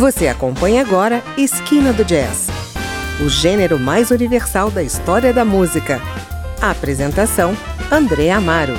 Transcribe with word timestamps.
Você 0.00 0.28
acompanha 0.28 0.80
agora 0.80 1.22
Esquina 1.36 1.92
do 1.92 2.02
Jazz, 2.06 2.48
o 3.22 3.28
gênero 3.28 3.78
mais 3.78 4.10
universal 4.10 4.70
da 4.70 4.82
história 4.82 5.30
da 5.30 5.44
música. 5.44 6.00
A 6.58 6.70
apresentação: 6.70 7.54
André 7.92 8.30
Amaro. 8.30 8.72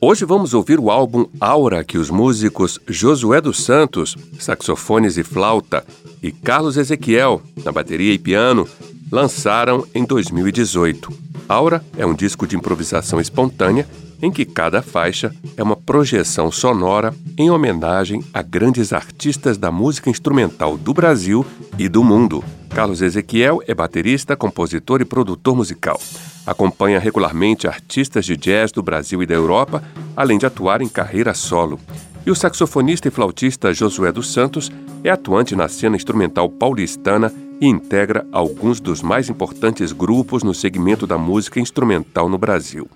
Hoje 0.00 0.24
vamos 0.24 0.54
ouvir 0.54 0.80
o 0.80 0.90
álbum 0.90 1.26
Aura 1.38 1.84
que 1.84 1.98
os 1.98 2.08
músicos 2.08 2.80
Josué 2.88 3.42
dos 3.42 3.62
Santos, 3.62 4.16
saxofones 4.40 5.18
e 5.18 5.22
flauta, 5.22 5.84
e 6.22 6.32
Carlos 6.32 6.78
Ezequiel, 6.78 7.42
na 7.62 7.70
bateria 7.70 8.14
e 8.14 8.18
piano, 8.18 8.66
lançaram 9.12 9.86
em 9.94 10.06
2018. 10.06 11.12
Aura 11.46 11.84
é 11.98 12.06
um 12.06 12.14
disco 12.14 12.46
de 12.46 12.56
improvisação 12.56 13.20
espontânea 13.20 13.86
em 14.20 14.30
que 14.30 14.44
cada 14.44 14.82
faixa 14.82 15.34
é 15.56 15.62
uma 15.62 15.76
projeção 15.76 16.50
sonora 16.50 17.14
em 17.36 17.50
homenagem 17.50 18.24
a 18.32 18.42
grandes 18.42 18.92
artistas 18.92 19.56
da 19.56 19.70
música 19.70 20.10
instrumental 20.10 20.76
do 20.76 20.92
Brasil 20.92 21.44
e 21.78 21.88
do 21.88 22.02
mundo. 22.02 22.42
Carlos 22.68 23.00
Ezequiel 23.00 23.60
é 23.66 23.74
baterista, 23.74 24.36
compositor 24.36 25.00
e 25.00 25.04
produtor 25.04 25.56
musical. 25.56 26.00
Acompanha 26.46 26.98
regularmente 26.98 27.66
artistas 27.66 28.24
de 28.24 28.36
jazz 28.36 28.72
do 28.72 28.82
Brasil 28.82 29.22
e 29.22 29.26
da 29.26 29.34
Europa, 29.34 29.82
além 30.16 30.38
de 30.38 30.46
atuar 30.46 30.80
em 30.80 30.88
carreira 30.88 31.34
solo. 31.34 31.78
E 32.26 32.30
o 32.30 32.34
saxofonista 32.34 33.08
e 33.08 33.10
flautista 33.10 33.72
Josué 33.72 34.12
dos 34.12 34.32
Santos 34.32 34.70
é 35.02 35.10
atuante 35.10 35.56
na 35.56 35.68
cena 35.68 35.96
instrumental 35.96 36.48
paulistana 36.48 37.32
e 37.60 37.66
integra 37.66 38.26
alguns 38.30 38.80
dos 38.80 39.02
mais 39.02 39.28
importantes 39.28 39.92
grupos 39.92 40.42
no 40.42 40.54
segmento 40.54 41.06
da 41.06 41.18
música 41.18 41.60
instrumental 41.60 42.28
no 42.28 42.38
Brasil. 42.38 42.88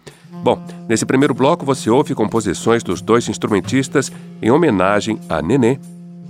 Bom, 0.43 0.61
nesse 0.89 1.07
primeiro 1.07 1.33
bloco 1.33 1.65
você 1.65 1.89
ouve 1.89 2.17
composições 2.17 2.83
dos 2.83 3.01
dois 3.01 3.29
instrumentistas 3.29 4.11
em 4.43 4.51
homenagem 4.51 5.21
a 5.29 5.41
Nenê, 5.41 5.79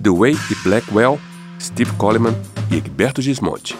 Way 0.05 0.33
e 0.51 0.55
Blackwell, 0.63 1.19
Steve 1.59 1.91
Coleman 1.93 2.35
e 2.71 2.75
Egberto 2.75 3.23
Gismonte. 3.23 3.75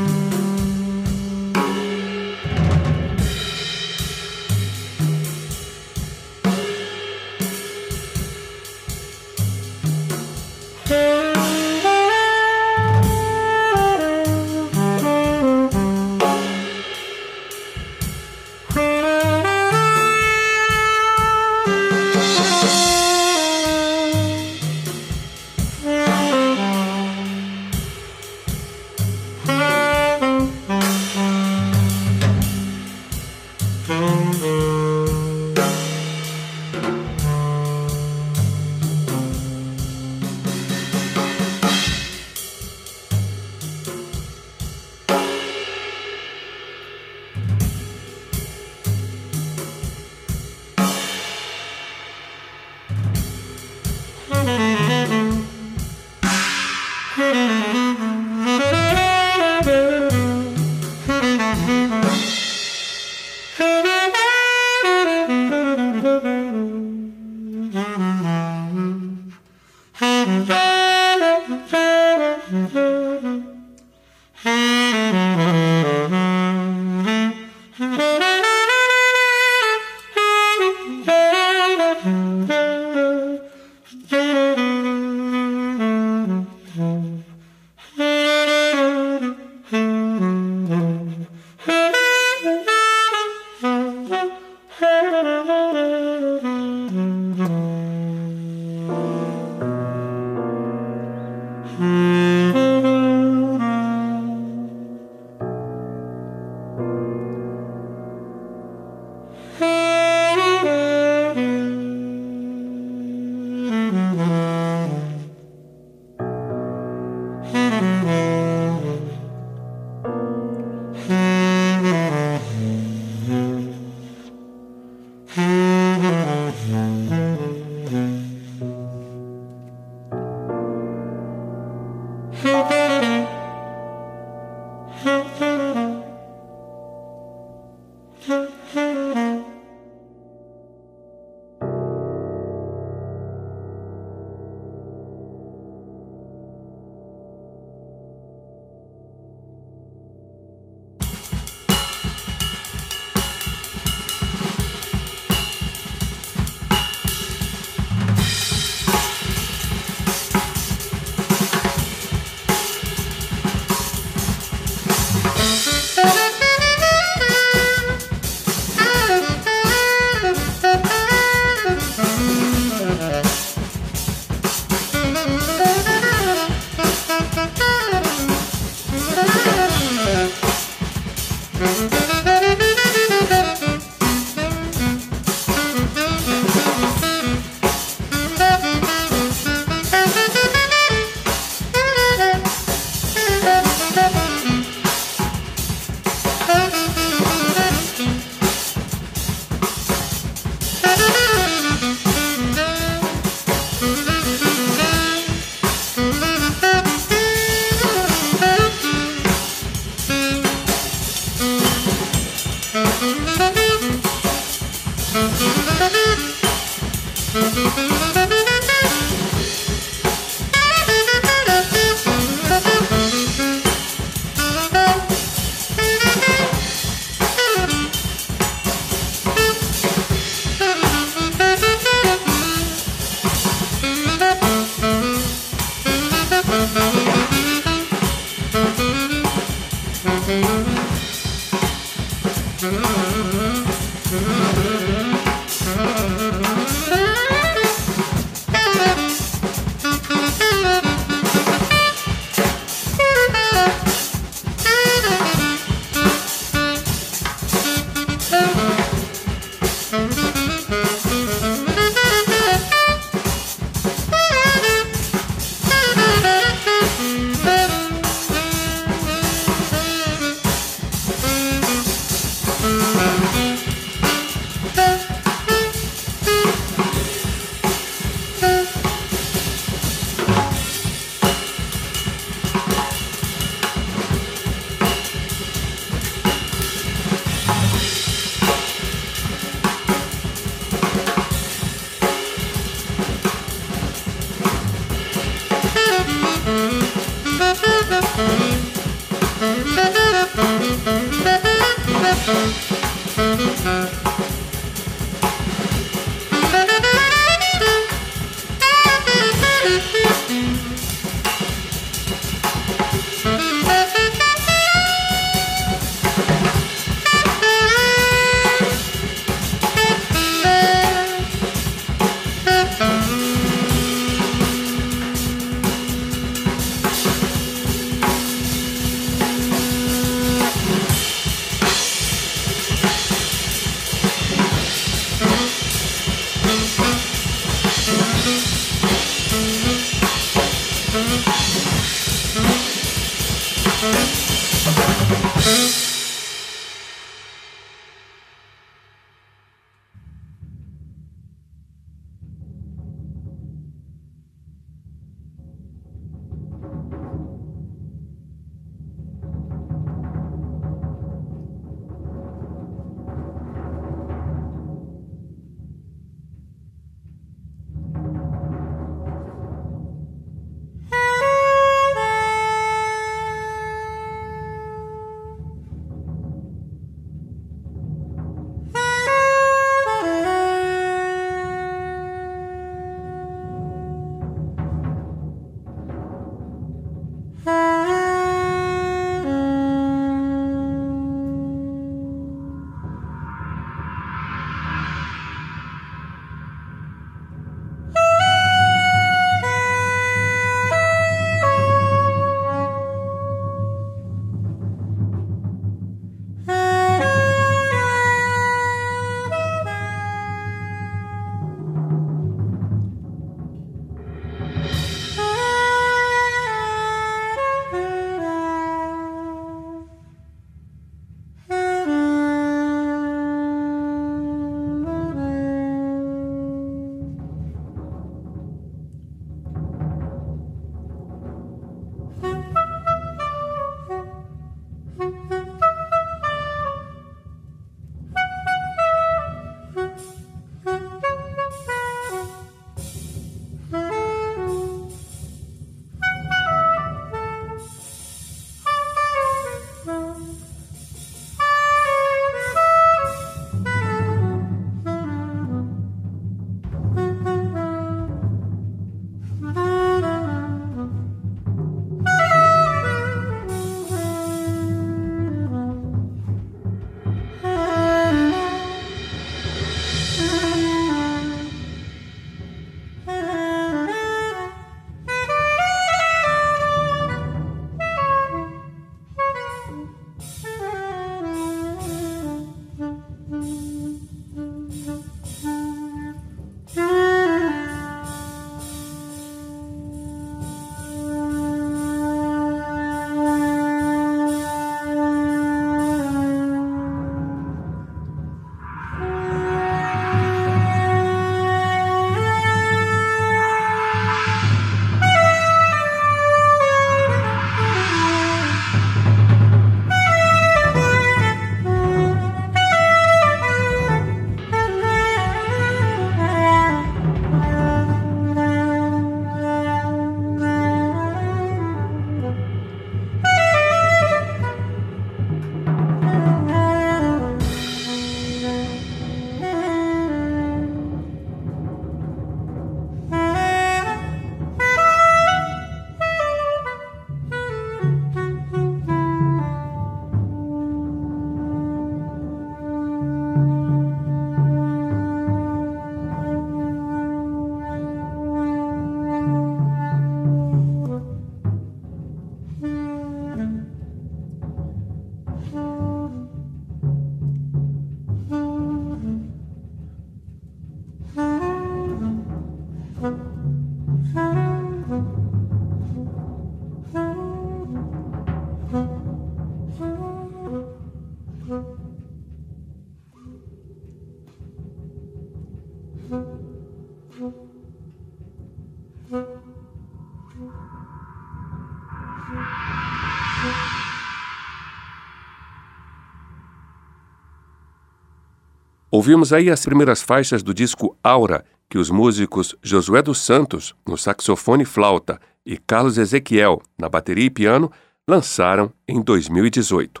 Ouvimos 588.94 589.32
aí 589.32 589.50
as 589.50 589.64
primeiras 589.64 590.02
faixas 590.02 590.40
do 590.40 590.54
disco 590.54 590.96
Aura, 591.02 591.44
que 591.68 591.76
os 591.76 591.90
músicos 591.90 592.54
Josué 592.62 593.02
dos 593.02 593.18
Santos, 593.18 593.74
no 593.84 593.98
saxofone 593.98 594.62
e 594.62 594.66
flauta, 594.66 595.20
e 595.44 595.58
Carlos 595.58 595.98
Ezequiel, 595.98 596.62
na 596.78 596.88
bateria 596.88 597.24
e 597.24 597.30
piano, 597.30 597.72
lançaram 598.08 598.72
em 598.86 599.02
2018. 599.02 600.00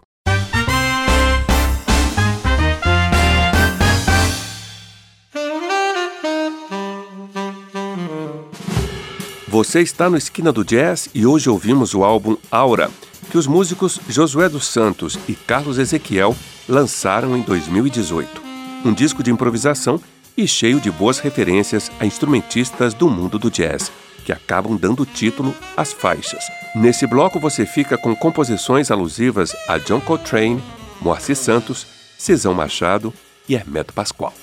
Você 9.54 9.80
está 9.82 10.10
no 10.10 10.16
Esquina 10.16 10.50
do 10.50 10.64
Jazz 10.64 11.08
e 11.14 11.24
hoje 11.24 11.48
ouvimos 11.48 11.94
o 11.94 12.02
álbum 12.02 12.36
Aura, 12.50 12.90
que 13.30 13.38
os 13.38 13.46
músicos 13.46 14.00
Josué 14.08 14.48
dos 14.48 14.66
Santos 14.66 15.16
e 15.28 15.34
Carlos 15.36 15.78
Ezequiel 15.78 16.34
lançaram 16.68 17.36
em 17.36 17.40
2018 17.40 18.42
um 18.84 18.92
disco 18.92 19.22
de 19.22 19.30
improvisação 19.30 20.00
e 20.36 20.48
cheio 20.48 20.80
de 20.80 20.90
boas 20.90 21.20
referências 21.20 21.88
a 22.00 22.04
instrumentistas 22.04 22.94
do 22.94 23.08
mundo 23.08 23.38
do 23.38 23.48
jazz, 23.48 23.92
que 24.24 24.32
acabam 24.32 24.76
dando 24.76 25.06
título 25.06 25.54
às 25.76 25.92
faixas. 25.92 26.42
Nesse 26.74 27.06
bloco 27.06 27.38
você 27.38 27.64
fica 27.64 27.96
com 27.96 28.16
composições 28.16 28.90
alusivas 28.90 29.54
a 29.68 29.78
John 29.78 30.00
Coltrane, 30.00 30.60
Moacir 31.00 31.36
Santos, 31.36 31.86
Cisão 32.18 32.54
Machado 32.54 33.14
e 33.48 33.54
Hermeto 33.54 33.94
Pascoal. 33.94 34.34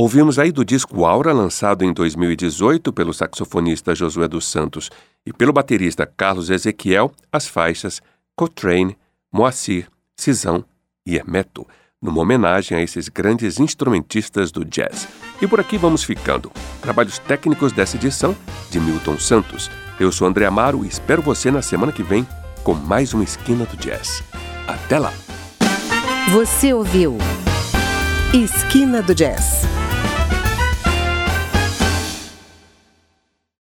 Ouvimos 0.00 0.38
aí 0.38 0.50
do 0.50 0.64
disco 0.64 1.04
Aura, 1.04 1.30
lançado 1.30 1.84
em 1.84 1.92
2018 1.92 2.90
pelo 2.90 3.12
saxofonista 3.12 3.94
Josué 3.94 4.26
dos 4.26 4.46
Santos 4.46 4.90
e 5.26 5.30
pelo 5.30 5.52
baterista 5.52 6.06
Carlos 6.06 6.48
Ezequiel, 6.48 7.12
as 7.30 7.46
faixas 7.46 8.00
Coltrane, 8.34 8.96
Moacir, 9.30 9.88
Cisão 10.16 10.64
e 11.06 11.16
Hermeto, 11.16 11.66
numa 12.00 12.22
homenagem 12.22 12.78
a 12.78 12.80
esses 12.80 13.10
grandes 13.10 13.60
instrumentistas 13.60 14.50
do 14.50 14.64
jazz. 14.64 15.06
E 15.38 15.46
por 15.46 15.60
aqui 15.60 15.76
vamos 15.76 16.02
ficando. 16.02 16.50
Trabalhos 16.80 17.18
técnicos 17.18 17.70
dessa 17.70 17.98
edição 17.98 18.34
de 18.70 18.80
Milton 18.80 19.18
Santos. 19.18 19.70
Eu 20.00 20.10
sou 20.10 20.26
André 20.26 20.46
Amaro 20.46 20.82
e 20.82 20.88
espero 20.88 21.20
você 21.20 21.50
na 21.50 21.60
semana 21.60 21.92
que 21.92 22.02
vem 22.02 22.26
com 22.64 22.72
mais 22.72 23.12
uma 23.12 23.22
Esquina 23.22 23.66
do 23.66 23.76
Jazz. 23.76 24.24
Até 24.66 24.98
lá! 24.98 25.12
Você 26.32 26.72
ouviu 26.72 27.18
Esquina 28.32 29.02
do 29.02 29.14
Jazz 29.14 29.68